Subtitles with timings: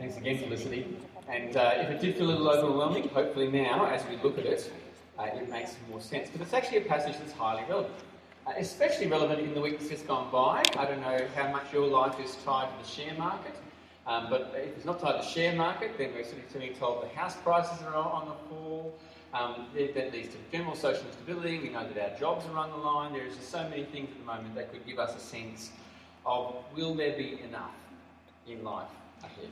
[0.00, 0.96] Thanks again, Felicity.
[1.28, 4.46] And uh, if it did feel a little overwhelming, hopefully now, as we look at
[4.46, 4.72] it,
[5.18, 6.30] uh, it makes more sense.
[6.32, 7.94] But it's actually a passage that's highly relevant,
[8.46, 10.62] uh, especially relevant in the week that's just gone by.
[10.78, 13.54] I don't know how much your life is tied to the share market,
[14.06, 17.04] um, but if it's not tied to the share market, then we're sort of told
[17.04, 18.94] the house prices are on the fall.
[19.34, 21.58] Um, that leads to general social instability.
[21.58, 23.12] We know that our jobs are on the line.
[23.12, 25.70] There is just so many things at the moment that could give us a sense
[26.24, 27.74] of will there be enough
[28.48, 28.88] in life
[29.22, 29.50] ahead?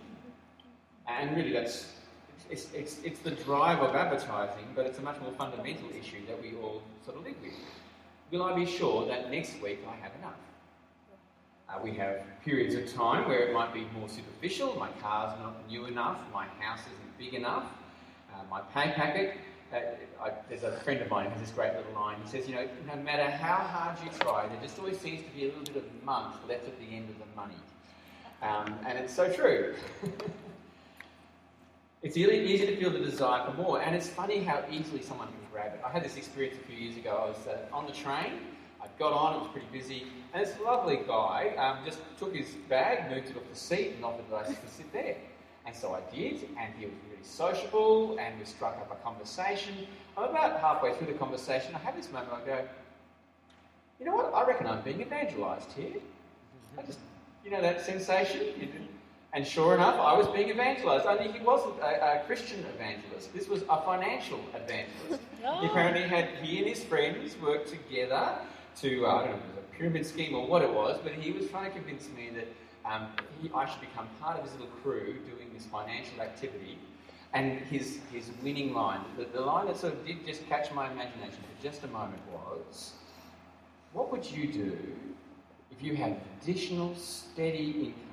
[1.08, 1.86] And really, that's
[2.50, 6.40] it's, it's, it's the drive of advertising, but it's a much more fundamental issue that
[6.40, 7.52] we all sort of live with.
[8.30, 10.34] Will I be sure that next week I have enough?
[11.68, 14.74] Uh, we have periods of time where it might be more superficial.
[14.78, 17.64] My car's not new enough, my house isn't big enough,
[18.32, 19.36] uh, my pay packet.
[19.70, 19.80] Uh,
[20.24, 22.16] I, there's a friend of mine who has this great little line.
[22.24, 25.30] He says, You know, no matter how hard you try, there just always seems to
[25.36, 27.54] be a little bit of month left at the end of the money.
[28.40, 29.74] Um, and it's so true.
[32.01, 35.27] It's really easy to feel the desire for more, and it's funny how easily someone
[35.27, 35.80] can grab it.
[35.85, 37.23] I had this experience a few years ago.
[37.24, 38.38] I was uh, on the train,
[38.80, 42.51] I got on, it was pretty busy, and this lovely guy um, just took his
[42.68, 45.16] bag, moved it off the seat, and offered us to sit there.
[45.66, 49.74] And so I did, and he was really sociable, and we struck up a conversation.
[50.16, 52.68] I'm about halfway through the conversation, I have this moment, I go,
[53.99, 55.96] you know what, I reckon I'm being evangelised here.
[56.79, 57.01] I just,
[57.45, 58.40] you know that sensation?
[59.34, 61.04] And sure enough, I was being evangelized.
[61.04, 63.34] Only he wasn't a, a Christian evangelist.
[63.34, 65.22] This was a financial evangelist.
[65.47, 65.60] Oh.
[65.60, 68.41] He apparently had he and his friends worked together
[68.81, 70.99] to uh, I don't know if it was a pyramid scheme or what it was,
[71.00, 72.49] but he was trying to convince me that
[72.84, 73.06] um,
[73.41, 76.76] he, I should become part of his little crew doing this financial activity.
[77.34, 80.91] And his his winning line, the, the line that sort of did just catch my
[80.91, 82.94] imagination for just a moment was,
[83.93, 84.76] "What would you do
[85.71, 88.07] if you had additional steady income?"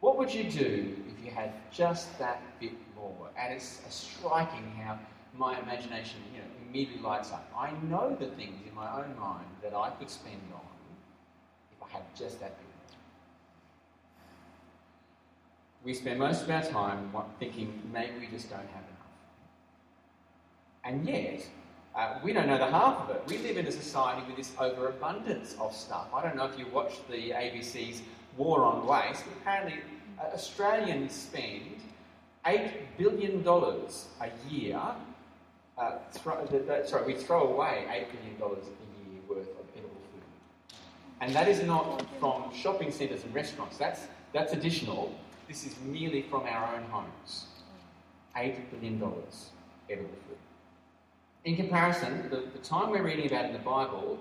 [0.00, 3.28] What would you do if you had just that bit more?
[3.38, 4.98] And it's striking how
[5.36, 7.50] my imagination you know, immediately lights up.
[7.56, 10.60] I know the things in my own mind that I could spend on
[11.72, 12.98] if I had just that bit more.
[15.84, 18.96] We spend most of our time thinking maybe we just don't have enough.
[20.84, 21.46] And yet,
[21.94, 23.22] uh, we don't know the half of it.
[23.26, 26.08] We live in a society with this overabundance of stuff.
[26.14, 28.02] I don't know if you watched the ABC's
[28.36, 29.24] War on Waste.
[29.40, 31.80] Apparently, uh, Australians spend
[32.44, 34.80] $8 billion a year.
[35.78, 36.46] Uh, throw,
[36.86, 40.78] sorry, we throw away $8 billion a year worth of edible food.
[41.20, 43.76] And that is not from shopping centres and restaurants.
[43.76, 45.14] That's, that's additional.
[45.48, 47.46] This is merely from our own homes.
[48.36, 50.38] $8 billion edible food.
[51.44, 54.18] In comparison, the, the time we're reading about in the Bible,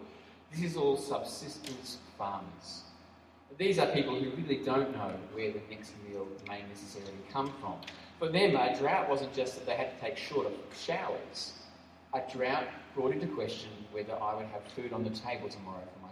[0.51, 2.83] this is all subsistence farmers.
[3.57, 7.75] These are people who really don't know where the next meal may necessarily come from.
[8.19, 11.53] For them, a drought wasn't just that they had to take shorter showers.
[12.13, 15.99] A drought brought into question whether I would have food on the table tomorrow for
[16.01, 16.11] my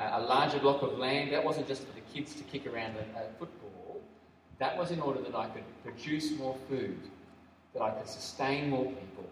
[0.00, 0.20] family.
[0.20, 3.20] a larger block of land, that wasn't just for the kids to kick around a,
[3.20, 4.00] a football.
[4.58, 6.98] That was in order that I could produce more food,
[7.74, 9.24] that I could sustain more people,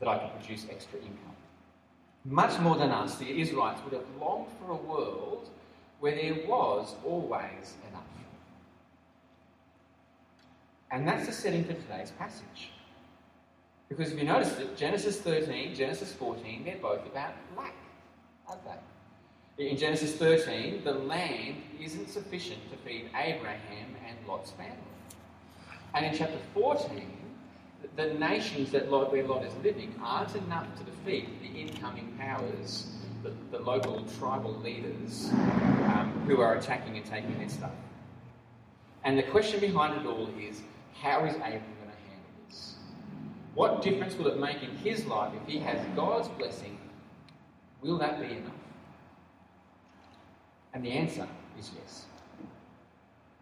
[0.00, 1.36] that I could produce extra income.
[2.24, 5.50] Much more than us, the Israelites would have longed for a world
[6.04, 8.02] where there was always enough.
[10.90, 12.72] And that's the setting for today's passage.
[13.88, 17.72] Because if you notice that Genesis 13, Genesis 14, they're both about lack,
[18.46, 18.60] aren't
[19.56, 19.70] they?
[19.70, 24.76] In Genesis 13, the land isn't sufficient to feed Abraham and Lot's family.
[25.94, 27.16] And in chapter 14,
[27.96, 33.03] the nations that Lot, where Lot is living aren't enough to defeat the incoming powers
[33.24, 37.72] the, the local tribal leaders um, who are attacking and taking their stuff.
[39.02, 40.60] And the question behind it all is
[41.00, 42.74] how is Abram going to handle this?
[43.54, 46.78] What difference will it make in his life if he has God's blessing?
[47.80, 48.52] Will that be enough?
[50.74, 51.26] And the answer
[51.58, 52.04] is yes.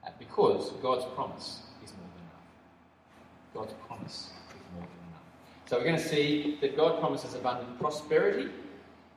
[0.07, 3.69] Uh, because God's promise is more than enough.
[3.69, 5.23] God's promise is more than enough.
[5.67, 8.51] So we're going to see that God promises abundant prosperity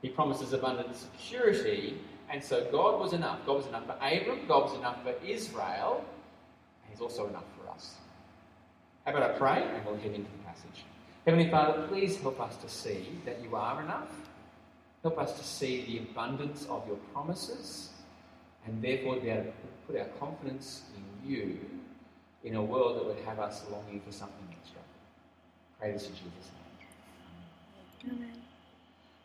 [0.06, 1.98] he promises abundant security,
[2.30, 3.44] and so God was enough.
[3.44, 6.04] God was enough for Abram, God was enough for Israel,
[6.84, 7.96] and He's also enough for us.
[9.04, 10.84] How about I pray and we'll head into the passage.
[11.24, 14.12] Heavenly Father, please help us to see that you are enough.
[15.02, 17.88] Help us to see the abundance of your promises,
[18.64, 19.50] and therefore be able to
[19.88, 21.58] put our confidence in you
[22.44, 24.78] in a world that would have us longing for something extra.
[25.80, 26.52] Pray this in Jesus'
[28.04, 28.12] name.
[28.12, 28.45] Amen.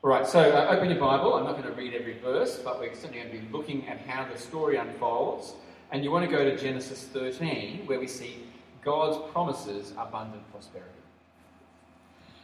[0.03, 1.35] All right, so uh, open your Bible.
[1.35, 3.99] I'm not going to read every verse, but we're certainly going to be looking at
[3.99, 5.53] how the story unfolds
[5.91, 8.37] And you want to go to Genesis 13, where we see
[8.83, 10.89] God's promises abundant prosperity.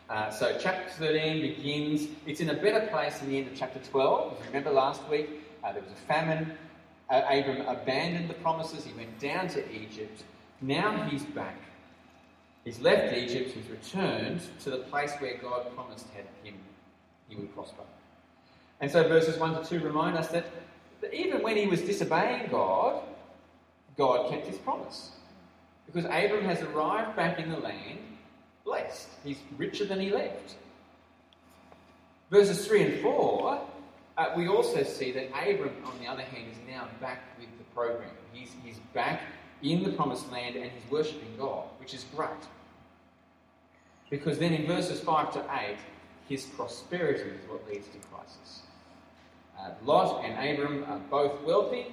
[0.08, 3.80] Uh, so, chapter 13 begins, it's in a better place than the end of chapter
[3.80, 4.34] 12.
[4.34, 5.28] If you remember last week,
[5.64, 6.52] uh, there was a famine.
[7.10, 10.26] Abram abandoned the promises, he went down to Egypt.
[10.62, 11.58] Now he's back.
[12.64, 16.06] He's left Egypt, he's returned to the place where God promised
[16.44, 16.54] him
[17.28, 17.84] he would prosper.
[18.80, 20.46] And so, verses 1 to 2 remind us that
[21.12, 23.02] even when he was disobeying God,
[23.98, 25.12] God kept his promise.
[25.86, 28.00] Because Abram has arrived back in the land
[28.64, 29.08] blessed.
[29.24, 30.56] He's richer than he left.
[32.30, 33.62] Verses 3 and 4,
[34.18, 37.64] uh, we also see that Abram, on the other hand, is now back with the
[37.74, 38.10] program.
[38.34, 39.22] He's, he's back
[39.64, 42.30] in the promised land and he's worshipping God, which is great.
[44.10, 45.78] Because then in verses 5 to 8,
[46.28, 48.62] his prosperity is what leads to crisis.
[49.58, 51.88] Uh, Lot and Abram are both wealthy,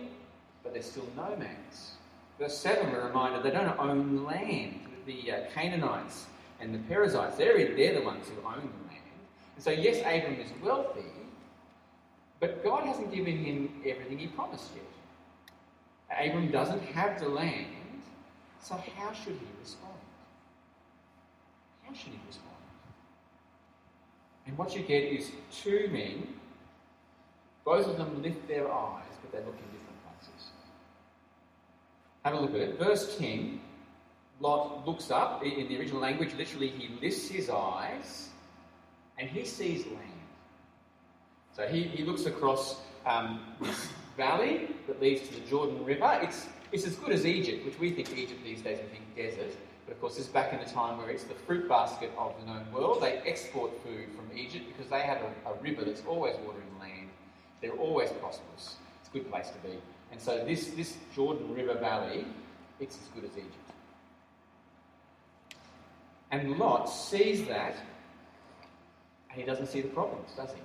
[0.62, 1.92] but they're still nomads.
[2.38, 4.81] Verse 7, we're reminded they don't own land.
[5.06, 6.26] The uh, Canaanites
[6.60, 9.02] and the Perizzites, they're, they're the ones who own the land.
[9.54, 11.02] And so, yes, Abram is wealthy,
[12.40, 16.28] but God hasn't given him everything he promised yet.
[16.28, 17.66] Abram doesn't have the land,
[18.60, 19.94] so how should he respond?
[21.84, 22.53] How should he respond?
[24.46, 26.29] And what you get is two men,
[27.64, 30.49] both of them lift their eyes, but they look in different places.
[32.25, 32.79] Have a look at it.
[32.79, 33.61] Verse 10
[34.41, 35.43] Lot looks up.
[35.44, 38.29] In the original language, literally, he lifts his eyes
[39.19, 39.99] and he sees land.
[41.56, 46.19] So he, he looks across um, this valley that leads to the Jordan River.
[46.23, 49.56] It's, it's as good as Egypt, which we think Egypt these days, we think desert.
[49.86, 52.34] But of course, this is back in the time where it's the fruit basket of
[52.40, 53.02] the known world.
[53.02, 56.81] They export food from Egypt because they have a, a river that's always watering the
[56.81, 57.08] land.
[57.60, 58.76] They're always prosperous.
[59.00, 59.76] It's a good place to be.
[60.10, 62.25] And so this, this Jordan River Valley,
[62.81, 63.56] it's as good as Egypt.
[66.30, 67.76] And Lot sees that,
[69.30, 70.60] and he doesn't see the problems, does he?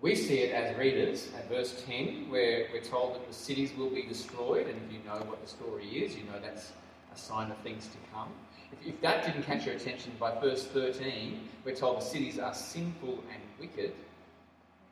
[0.00, 3.90] We see it as readers at verse 10, where we're told that the cities will
[3.90, 6.72] be destroyed, and if you know what the story is, you know that's
[7.14, 8.28] a sign of things to come.
[8.72, 12.54] If, if that didn't catch your attention by verse 13, we're told the cities are
[12.54, 13.92] sinful and wicked.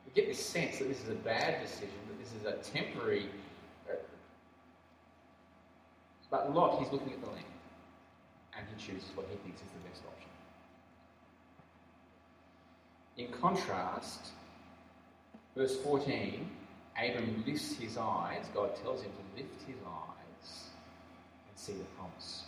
[0.05, 3.27] We get this sense that this is a bad decision, that this is a temporary.
[3.89, 3.95] Uh,
[6.29, 7.45] but Lot, he's looking at the land
[8.57, 10.29] and he chooses what he thinks is the best option.
[13.17, 14.31] In contrast,
[15.55, 16.49] verse 14,
[16.97, 20.12] Abram lifts his eyes, God tells him to lift his eyes
[21.63, 22.43] see the promise.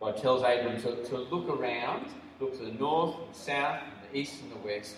[0.00, 2.06] God tells Abram to, to look around,
[2.40, 4.96] look to the north and south and the east and the west,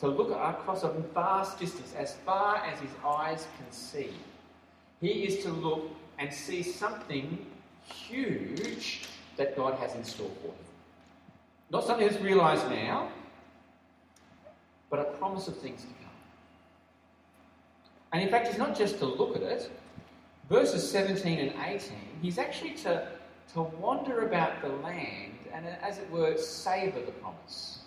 [0.00, 4.08] to look across a vast distance, as far as his eyes can see.
[5.02, 7.44] He is to look and see something
[7.84, 9.02] huge
[9.36, 10.64] that God has in store for him.
[11.70, 13.10] Not something that's realised now,
[14.88, 16.16] but a promise of things to come.
[18.14, 19.70] And in fact, it's not just to look at it.
[20.48, 21.92] Verses 17 and 18,
[22.22, 23.06] he's actually to,
[23.52, 27.80] to wander about the land and, as it were, savour the promise.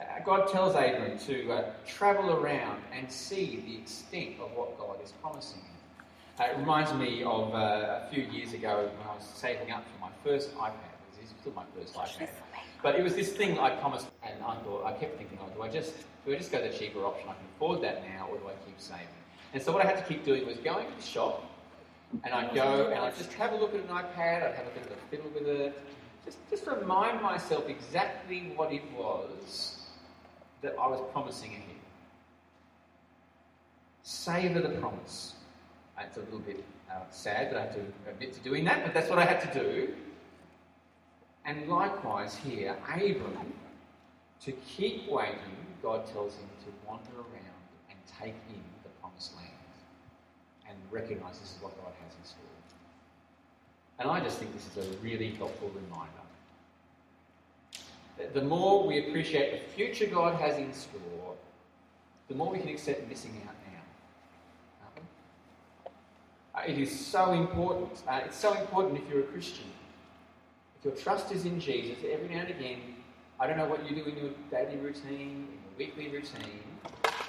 [0.00, 5.02] Uh, God tells Abram to uh, travel around and see the extent of what God
[5.02, 5.66] is promising him.
[6.38, 9.84] Uh, it reminds me of uh, a few years ago when I was saving up
[9.84, 10.72] for my first iPad.
[11.18, 12.28] It was still my first iPad.
[12.82, 15.62] But it was this thing I promised, and I thought, I kept thinking, oh, do
[15.62, 17.28] I just do I just go the cheaper option?
[17.28, 19.06] I can afford that now, or do I keep saving?
[19.52, 21.44] And so what I had to keep doing was going to the shop,
[22.24, 24.78] and I'd go and I'd just have a look at an iPad, I'd have a
[24.78, 25.80] bit of a fiddle with it,
[26.24, 29.80] just, just remind myself exactly what it was
[30.60, 31.62] that I was promising him.
[34.02, 35.34] Savour the promise.
[35.98, 38.92] It's a little bit uh, sad that I have to admit to doing that, but
[38.92, 39.94] that's what I had to do.
[41.44, 43.52] And likewise here, Abram,
[44.44, 45.38] to keep waiting,
[45.82, 49.51] God tells him to wander around and take in the promised land
[50.72, 52.42] and recognize this is what God has in store.
[53.98, 56.10] And I just think this is a really helpful reminder.
[58.18, 61.36] That the more we appreciate the future God has in store,
[62.28, 63.54] the more we can accept missing out
[66.54, 66.62] now.
[66.66, 68.02] it is so important.
[68.08, 69.66] Uh, it's so important if you're a Christian.
[70.78, 72.80] If your trust is in Jesus, every now and again,
[73.38, 76.62] I don't know what you do in your daily routine, in your weekly routine,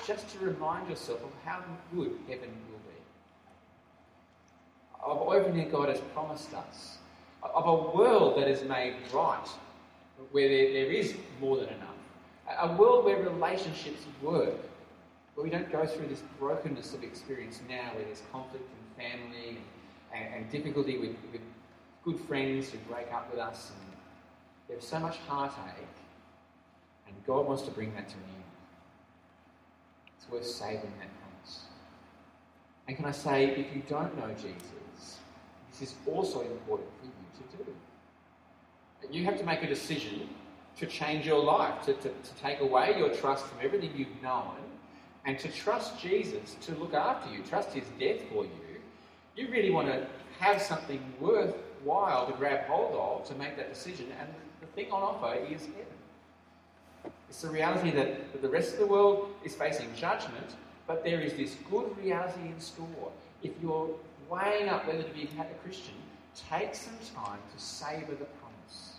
[0.06, 1.64] just to remind yourself of how
[1.96, 2.93] good heaven will be.
[5.06, 6.98] Of everything God has promised us.
[7.44, 9.48] Of a world that is made right,
[10.32, 11.90] where there, there is more than enough.
[12.60, 14.56] A world where relationships work
[15.36, 19.50] where we don't go through this brokenness of experience now where there's conflict in family
[19.50, 19.58] and,
[20.14, 21.42] and, and difficulty with, with
[22.04, 23.98] good friends who break up with us and
[24.68, 25.88] there's so much heartache
[27.08, 28.44] and God wants to bring that to an end.
[30.18, 31.62] It's worth saving that promise.
[32.88, 34.62] And can I say, if you don't know Jesus,
[35.80, 37.72] this is also important for you to do.
[39.12, 40.30] You have to make a decision
[40.78, 44.56] to change your life, to, to, to take away your trust from everything you've known
[45.26, 48.52] and to trust Jesus to look after you, trust his death for you,
[49.36, 50.06] you really want to
[50.40, 54.08] have something worthwhile to grab hold of to make that decision.
[54.20, 54.30] And
[54.62, 57.14] the thing on offer is heaven.
[57.30, 60.56] It's the reality that, that the rest of the world is facing judgment,
[60.88, 63.12] but there is this good reality in store.
[63.42, 63.90] If you're
[64.30, 65.96] weighing up whether to be a Christian,
[66.50, 68.96] take some time to savour the promise.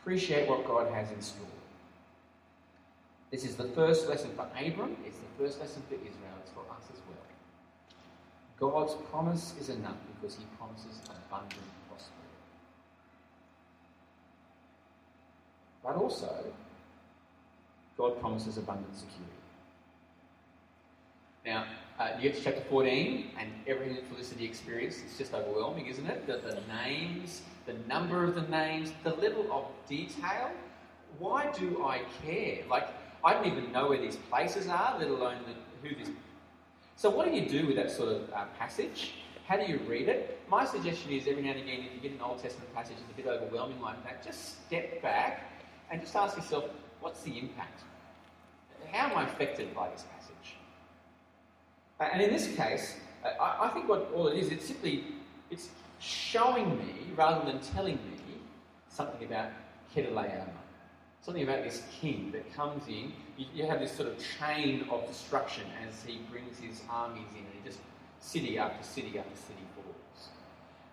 [0.00, 1.46] Appreciate what God has in store.
[3.30, 6.60] This is the first lesson for Abram, it's the first lesson for Israel, it's for
[6.70, 8.70] us as well.
[8.70, 12.42] God's promise is enough because he promises abundant prosperity.
[15.82, 16.44] But also,
[17.96, 19.32] God promises abundant security.
[21.46, 21.64] Now,
[21.98, 26.06] uh, you get to chapter 14, and everything that Felicity experienced, it's just overwhelming, isn't
[26.06, 26.26] it?
[26.26, 30.50] The, the names, the number of the names, the level of detail.
[31.18, 32.58] Why do I care?
[32.68, 32.88] Like,
[33.24, 36.08] I don't even know where these places are, let alone the, who this.
[36.96, 39.14] So, what do you do with that sort of uh, passage?
[39.46, 40.40] How do you read it?
[40.48, 43.10] My suggestion is every now and again, if you get an Old Testament passage that's
[43.10, 45.50] a bit overwhelming like that, just step back
[45.90, 46.64] and just ask yourself,
[47.00, 47.82] what's the impact?
[48.90, 50.21] How am I affected by this passage?
[52.12, 55.04] And in this case, I, I think what all it is, it's simply
[55.50, 55.68] it's
[55.98, 58.18] showing me rather than telling me
[58.88, 59.50] something about
[59.94, 60.48] Kedorlaomer
[61.22, 63.12] something about this king that comes in.
[63.38, 67.38] You, you, have this sort of chain of destruction as he brings his armies in,
[67.38, 67.78] and just
[68.20, 70.28] city after city after city falls.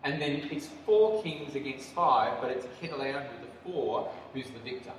[0.04, 4.92] And then it's four kings against five, but it's Kedorlaomer, the four, who's the victor.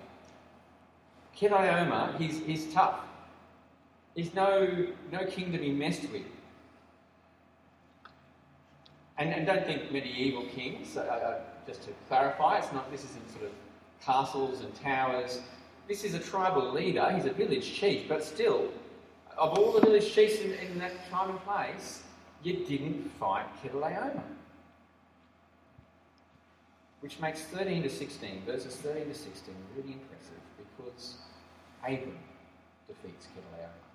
[1.37, 3.01] Kedorlaomer, he's, he's tough.
[4.15, 6.23] He's no, no king to be messed with.
[9.19, 13.31] And, and don't think medieval kings, uh, uh, just to clarify, it's not, this isn't
[13.31, 13.51] sort of
[14.03, 15.41] castles and towers.
[15.87, 18.69] This is a tribal leader, he's a village chief, but still,
[19.37, 22.03] of all the village chiefs in, in that time and place,
[22.43, 24.23] you didn't fight Kedorlaomer.
[27.01, 31.17] Which makes 13 to 16, verses 13 to 16, really impressive because
[31.83, 32.19] Abram
[32.89, 33.90] defeats Kedorlaomer.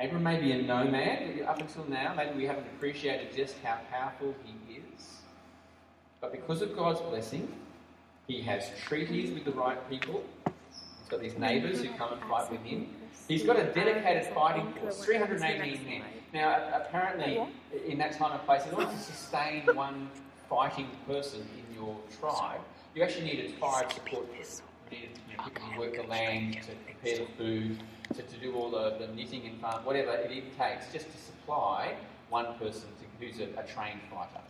[0.00, 2.14] Abram may be a nomad up until now.
[2.16, 5.22] Maybe we haven't appreciated just how powerful he is.
[6.20, 7.52] But because of God's blessing,
[8.28, 10.22] he has treaties with the right people.
[10.44, 12.88] He's got these neighbours who come and fight with him.
[13.26, 16.02] He's got a dedicated fighting force, 318 men.
[16.32, 17.42] Now, apparently,
[17.86, 20.10] in that time and place, in order to sustain one
[20.48, 22.60] fighting person in your tribe,
[22.94, 24.62] you actually need needed five support groups.
[24.90, 27.82] You know, people work the land, to prepare the food,
[28.14, 31.18] to, to do all the, the knitting and farm, whatever it even takes, just to
[31.18, 31.94] supply
[32.30, 34.40] one person to, who's a, a trained fighter.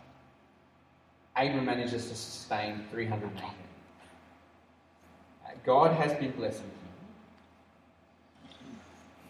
[1.35, 3.43] Abram manages to sustain 300 men.
[5.45, 6.71] Uh, God has been blessing him.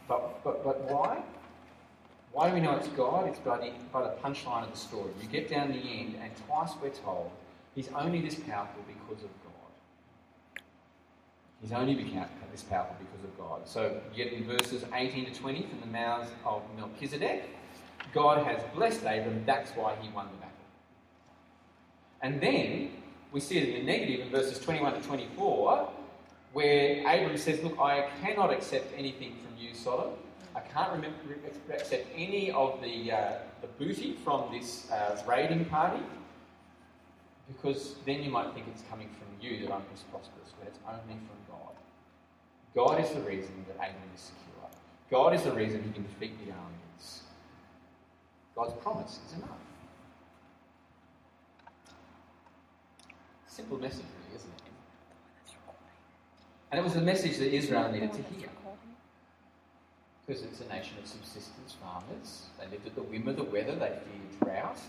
[0.07, 1.21] But, but, but why?
[2.31, 3.27] Why do we know it's God?
[3.27, 5.11] It's by the, by the punchline of the story.
[5.21, 7.31] You get down the end, and twice we're told
[7.75, 9.29] he's only this powerful because of.
[11.61, 13.67] He's only become this powerful because of God.
[13.67, 17.49] So yet in verses 18 to 20 from the mouths of Melchizedek.
[18.13, 20.53] God has blessed Abram, that's why he won the battle.
[22.21, 22.91] And then
[23.31, 25.89] we see it in the negative in verses 21 to 24
[26.53, 30.13] where Abram says, Look, I cannot accept anything from you, Sodom.
[30.55, 31.17] I can't remember,
[31.71, 36.01] accept any of the, uh, the booty from this uh, raiding party,
[37.47, 41.37] because then you might think it's coming from you that I'm prosperous, it's only from
[42.75, 42.99] God.
[43.03, 44.69] Is the reason that Abram is secure.
[45.09, 47.21] God is the reason he can defeat the armies.
[48.55, 49.49] God's promise is enough.
[53.47, 55.53] Simple message, really, isn't it?
[56.71, 58.49] And it was the message that Israel needed to hear.
[60.25, 62.45] Because it's a nation of subsistence farmers.
[62.59, 64.79] They lived at the whim of the weather, they feared drought.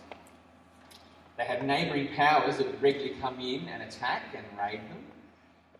[1.38, 5.02] They had neighbouring powers that would regularly come in and attack and raid them.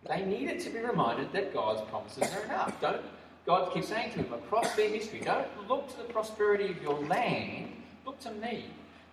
[0.07, 2.79] They needed to be reminded that God's promises are enough.
[2.81, 3.01] Don't
[3.45, 6.99] God keeps saying to them across their history, don't look to the prosperity of your
[7.05, 7.71] land,
[8.05, 8.65] look to me.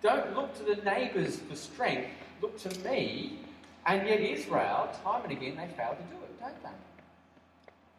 [0.02, 2.10] Don't look to the neighbours for strength,
[2.42, 3.38] look to me.
[3.86, 6.68] And yet Israel, time and again, they failed to do it don't they?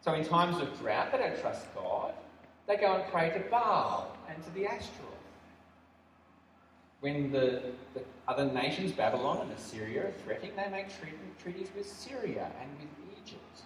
[0.02, 2.14] So in times of drought, they don't trust God.
[2.66, 5.19] They go and pray to Baal and to the Ashtaroth.
[7.00, 7.62] When the,
[7.94, 10.86] the other nations, Babylon and Assyria, are threatening, they make
[11.42, 12.88] treaties with Syria and with
[13.24, 13.62] Egypt.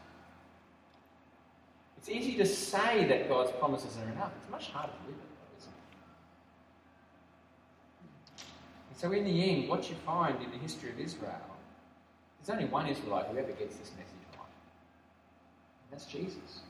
[1.99, 4.31] It's easy to say that God's promises are enough.
[4.41, 5.73] It's much harder to live it, though, isn't
[8.37, 8.45] it?
[8.91, 11.41] And so, in the end, what you find in the history of Israel,
[12.39, 14.47] there's only one Israelite who ever gets this message right.
[15.91, 16.61] And that's Jesus.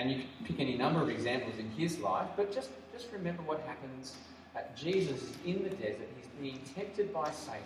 [0.00, 3.42] And you can pick any number of examples in his life, but just, just remember
[3.42, 4.16] what happens.
[4.56, 7.60] At Jesus is in the desert, he's being tempted by Satan.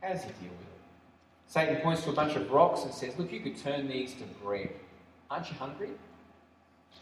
[0.00, 1.48] How does he deal with it?
[1.48, 4.24] Satan points to a bunch of rocks and says, Look, you could turn these to
[4.40, 4.70] bread.
[5.32, 5.90] Aren't you hungry?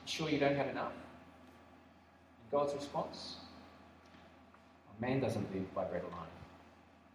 [0.06, 0.92] sure you don't have enough?
[2.40, 3.36] And God's response?
[5.00, 6.26] man doesn't live by bread alone.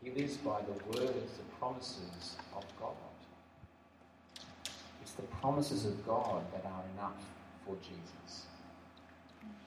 [0.03, 2.93] He lives by the words, the promises of God.
[5.05, 7.23] It's the promises of God that are enough
[7.63, 8.47] for Jesus.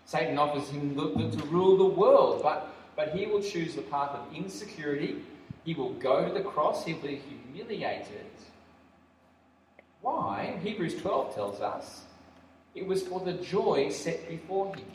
[0.04, 4.34] Satan offers him to rule the world, but, but he will choose the path of
[4.34, 5.22] insecurity.
[5.62, 6.84] He will go to the cross.
[6.84, 7.22] He'll be
[7.54, 8.26] humiliated.
[10.00, 10.58] Why?
[10.60, 12.02] Hebrews 12 tells us
[12.74, 14.86] it was for the joy set before him.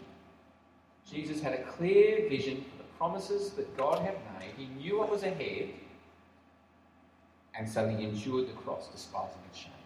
[1.09, 4.51] Jesus had a clear vision for the promises that God had made.
[4.57, 5.69] He knew what was ahead,
[7.57, 9.82] and so he endured the cross, despising its shame.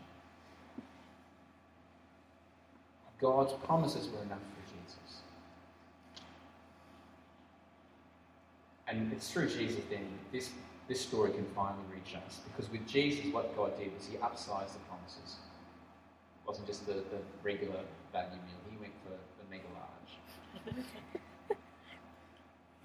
[3.20, 5.22] God's promises were enough for Jesus.
[8.88, 10.52] And it's through Jesus then this
[10.88, 12.40] this story can finally reach us.
[12.46, 15.36] Because with Jesus, what God did was He upsized the promises.
[15.36, 17.82] It wasn't just the, the regular
[18.14, 20.86] value meal, He went for the mega large.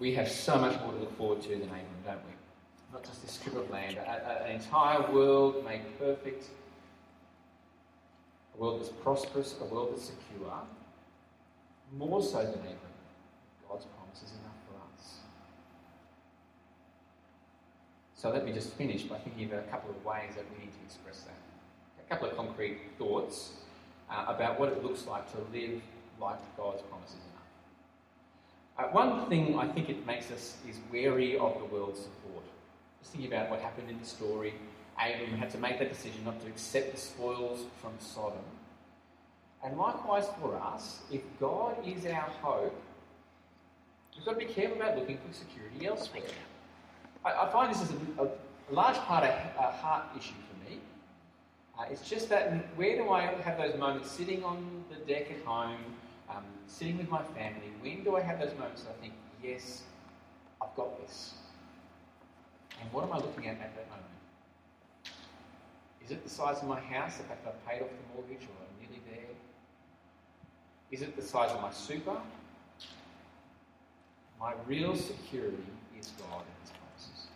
[0.00, 2.32] we have so much more to look forward to than Abram, don't we?
[2.92, 6.50] Not just this strip of land, an entire world made perfect,
[8.54, 10.52] a world that's prosperous, a world that's secure,
[11.96, 12.76] more so than Abram.
[13.68, 14.52] God's promises enough.
[14.68, 15.18] For us.
[18.14, 20.72] So let me just finish by thinking of a couple of ways that we need
[20.72, 21.34] to express that.
[22.06, 23.52] A couple of concrete thoughts
[24.10, 25.80] uh, about what it looks like to live
[26.20, 27.42] like God's promises enough.
[28.78, 32.44] Uh, one thing I think it makes us is wary of the world's support.
[33.00, 34.54] Just thinking about what happened in the story,
[34.98, 38.44] Abram had to make that decision not to accept the spoils from Sodom.
[39.64, 42.74] And likewise for us, if God is our hope,
[44.16, 46.22] we've got to be careful about looking for security elsewhere.
[47.24, 48.28] I, I find this is a, a,
[48.70, 50.78] large part of a heart issue for me.
[51.78, 55.44] Uh, it's just that where do I have those moments sitting on the deck at
[55.44, 55.78] home,
[56.30, 57.72] um, sitting with my family?
[57.80, 59.82] When do I have those moments that I think, yes,
[60.60, 61.34] I've got this?
[62.80, 64.06] And what am I looking at at that moment?
[66.12, 68.46] Is it the size of my house, the fact that I've paid off the mortgage
[68.46, 69.30] or I'm nearly there?
[70.90, 72.18] Is it the size of my super?
[74.38, 75.56] My real security
[75.98, 77.28] is God in His promises.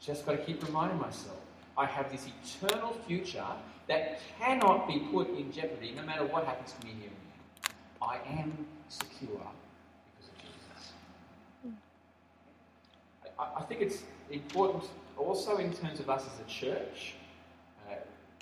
[0.00, 1.38] just got to keep reminding myself
[1.76, 3.46] I have this eternal future
[3.86, 8.08] that cannot be put in jeopardy no matter what happens to me here and now.
[8.08, 9.46] I am secure
[10.16, 10.92] because of Jesus.
[11.62, 11.70] Hmm.
[13.38, 14.82] I, I think it's important
[15.18, 17.14] also in terms of us as a church,
[17.88, 17.94] uh,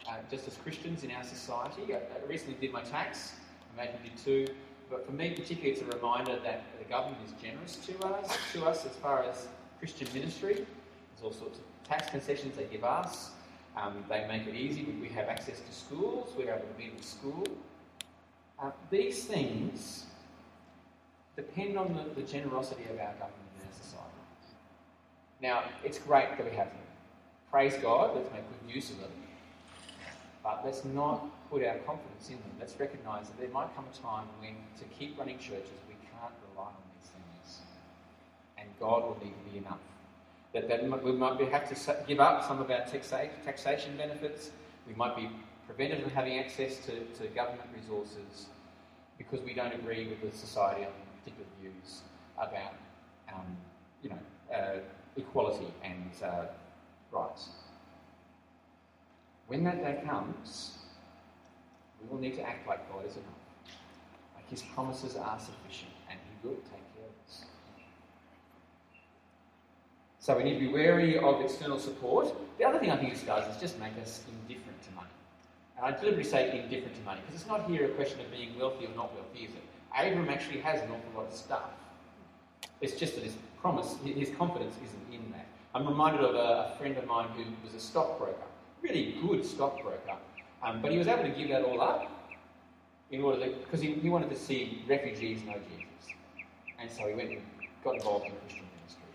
[0.09, 1.95] uh, just as Christians in our society.
[1.95, 3.33] I, I, recently did my tax,
[3.79, 4.55] I imagine you did too.
[4.89, 8.67] But for me, particularly, it's a reminder that the government is generous to us, to
[8.67, 9.49] us as far as
[9.81, 10.55] Christian ministry.
[10.55, 13.31] There's all sorts of tax concessions they give us.
[13.77, 14.85] Um, they make it easy.
[15.01, 16.33] We have access to schools.
[16.37, 17.45] We're able to be in school.
[18.59, 20.07] Uh, these things
[21.37, 23.46] depend on the, the, generosity of our government.
[25.41, 26.87] Now, it's great that we have them.
[27.51, 28.17] Praise God.
[28.17, 29.11] Let's make good use of them.
[30.43, 32.51] But let's not put our confidence in them.
[32.59, 36.33] Let's recognise that there might come a time when, to keep running churches, we can't
[36.51, 37.61] rely on these things.
[38.59, 39.79] And God will need to be enough
[40.57, 44.51] that, that we might have to give up some of our taxation benefits.
[44.87, 45.29] We might be
[45.67, 48.47] prevented from having access to, to government resources
[49.19, 52.03] because we don't agree with the society on particular views
[52.39, 52.75] about,
[53.35, 53.57] um,
[54.03, 54.19] you know,
[54.55, 54.79] uh,
[55.17, 56.45] equality and uh,
[57.11, 57.49] rights.
[59.47, 60.79] When that day comes,
[62.01, 63.27] we will need to act like God is enough.
[64.35, 67.45] Like His promises are sufficient, and He will take care of us.
[70.19, 72.35] So we need to be wary of external support.
[72.59, 75.09] The other thing I think this does is just make us indifferent to money.
[75.77, 78.59] And I deliberately say indifferent to money because it's not here a question of being
[78.59, 79.63] wealthy or not wealthy, is it?
[79.97, 81.71] Abram actually has an awful lot of stuff.
[82.81, 85.49] It's just that his promise, his confidence isn't in that.
[85.75, 88.47] I'm reminded of a, friend of mine who was a stockbroker.
[88.81, 90.17] really good stockbroker.
[90.63, 92.31] Um, but he was able to give that all up
[93.11, 96.15] in order because he, he wanted to see refugees know Jesus.
[96.79, 97.43] And so he went and
[97.83, 99.11] got involved in Christian ministry.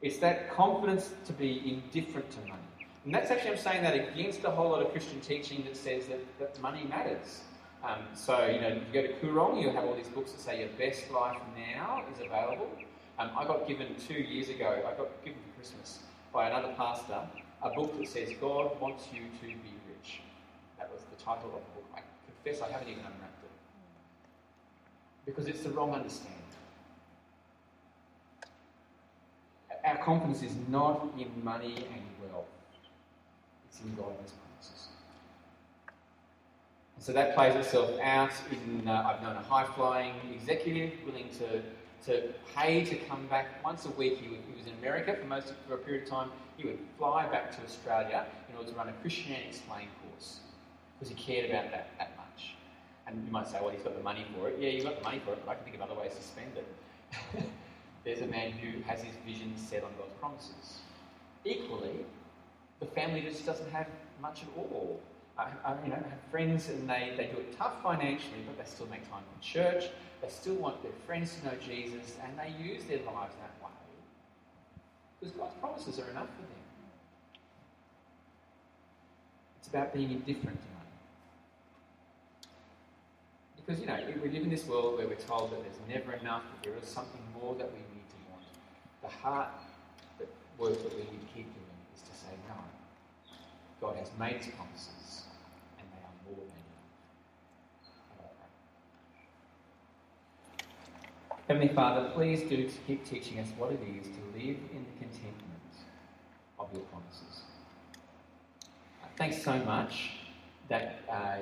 [0.00, 2.70] It's that confidence to be indifferent to money.
[3.04, 6.06] And that's actually, I'm saying that against a whole lot of Christian teaching that says
[6.06, 7.42] that, that money matters.
[7.84, 10.40] Um, so, you know, if you go to Koorong, you have all these books that
[10.40, 11.36] say your best life
[11.76, 12.70] now is available.
[13.18, 16.00] Um, I got given two years ago, I got given for Christmas
[16.32, 17.20] by another pastor
[17.62, 20.20] a book that says God wants you to be rich.
[20.78, 21.86] That was the title of the book.
[21.94, 23.50] I confess I haven't even unwrapped it.
[25.26, 26.42] Because it's the wrong understanding.
[29.84, 32.46] Our confidence is not in money and wealth,
[33.68, 34.88] it's in God and His promises.
[36.96, 41.28] And so that plays itself out in, uh, I've known a high flying executive willing
[41.38, 41.62] to,
[42.06, 44.18] to pay to come back once a week.
[44.18, 46.30] He, would, he was in America for most for a period of time.
[46.56, 50.40] He would fly back to Australia in order to run a Christianity Explained course
[50.98, 52.54] because he cared about that that much.
[53.06, 54.58] And you might say, well, he's got the money for it.
[54.60, 56.22] Yeah, you've got the money for it, but I can think of other ways to
[56.22, 56.66] spend it.
[58.04, 60.80] There's a man who has his vision set on God's promises.
[61.44, 62.04] Equally,
[62.80, 63.86] the family just doesn't have
[64.20, 65.00] much at all.
[65.38, 68.68] I, I you know, have friends and they, they do it tough financially, but they
[68.68, 69.84] still make time for church.
[70.22, 73.72] They still want their friends to know Jesus, and they use their lives that way
[75.22, 76.48] because God's promises are enough for them.
[79.58, 80.88] It's about being indifferent to money.
[83.54, 86.42] Because, you know, we live in this world where we're told that there's never enough,
[86.42, 88.42] that there is something more that we need to want.
[89.02, 89.50] The heart
[90.18, 92.56] that work that we need to keep doing is to say, no,
[93.80, 95.22] God has made his promises,
[95.78, 96.82] and they are more than enough.
[101.52, 105.74] Heavenly Father, please do keep teaching us what it is to live in the contentment
[106.58, 107.42] of your promises.
[109.18, 110.12] Thanks so much
[110.70, 111.36] that uh,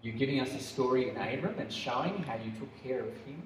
[0.00, 3.42] you're giving us a story in Abram and showing how you took care of him.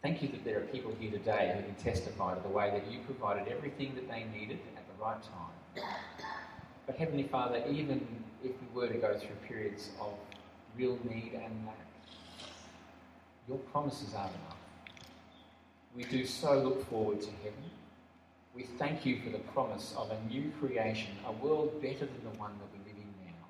[0.00, 2.90] Thank you that there are people here today who can testify to the way that
[2.90, 5.84] you provided everything that they needed at the right time.
[6.86, 8.00] But Heavenly Father, even
[8.42, 10.14] if we were to go through periods of
[10.78, 11.85] real need and lack,
[13.48, 14.56] your promises are enough.
[15.94, 17.70] We do so look forward to heaven.
[18.54, 22.38] We thank you for the promise of a new creation, a world better than the
[22.38, 23.46] one that we live in now,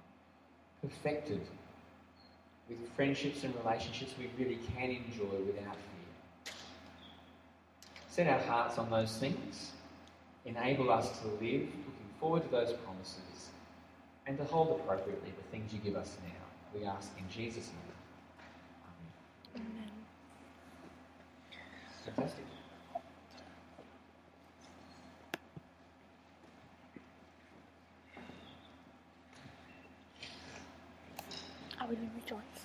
[0.83, 1.41] perfected
[2.69, 6.55] with friendships and relationships we really can enjoy without fear.
[8.09, 9.73] Set our hearts on those things,
[10.45, 13.51] enable us to live looking forward to those promises,
[14.27, 16.79] and to hold appropriately the things you give us now.
[16.79, 17.86] We ask in Jesus' name.
[19.57, 19.91] Amen.
[22.05, 22.45] Fantastic.
[31.81, 32.56] I will.